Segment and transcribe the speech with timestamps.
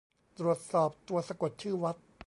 [0.39, 1.95] ตรวจสอบตัวสะกดชื่อวัด